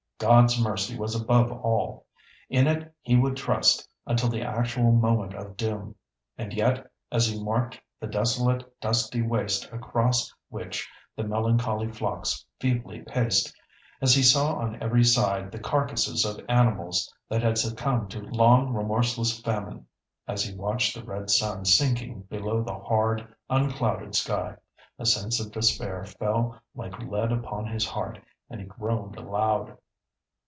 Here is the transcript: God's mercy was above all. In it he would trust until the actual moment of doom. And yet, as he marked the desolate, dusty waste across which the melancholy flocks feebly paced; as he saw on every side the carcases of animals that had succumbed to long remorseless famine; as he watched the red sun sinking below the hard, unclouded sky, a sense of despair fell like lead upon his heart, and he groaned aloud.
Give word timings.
God's 0.23 0.61
mercy 0.61 0.95
was 0.95 1.19
above 1.19 1.51
all. 1.51 2.05
In 2.47 2.67
it 2.67 2.93
he 3.01 3.15
would 3.17 3.35
trust 3.35 3.89
until 4.05 4.29
the 4.29 4.43
actual 4.43 4.91
moment 4.91 5.33
of 5.33 5.57
doom. 5.57 5.95
And 6.37 6.53
yet, 6.53 6.85
as 7.11 7.25
he 7.25 7.41
marked 7.43 7.81
the 7.99 8.05
desolate, 8.05 8.63
dusty 8.79 9.23
waste 9.23 9.67
across 9.71 10.31
which 10.49 10.87
the 11.15 11.23
melancholy 11.23 11.87
flocks 11.91 12.45
feebly 12.59 12.99
paced; 12.99 13.51
as 13.99 14.13
he 14.13 14.21
saw 14.21 14.57
on 14.57 14.79
every 14.79 15.03
side 15.03 15.51
the 15.51 15.57
carcases 15.57 16.23
of 16.23 16.39
animals 16.47 17.11
that 17.27 17.41
had 17.41 17.57
succumbed 17.57 18.11
to 18.11 18.19
long 18.21 18.75
remorseless 18.75 19.39
famine; 19.41 19.87
as 20.27 20.43
he 20.43 20.53
watched 20.55 20.93
the 20.93 21.03
red 21.03 21.31
sun 21.31 21.65
sinking 21.65 22.21
below 22.29 22.61
the 22.61 22.77
hard, 22.77 23.27
unclouded 23.49 24.13
sky, 24.13 24.55
a 24.99 25.05
sense 25.07 25.39
of 25.39 25.51
despair 25.51 26.05
fell 26.05 26.59
like 26.75 26.99
lead 26.99 27.31
upon 27.31 27.65
his 27.65 27.87
heart, 27.87 28.19
and 28.51 28.59
he 28.61 28.67
groaned 28.67 29.15
aloud. 29.15 29.75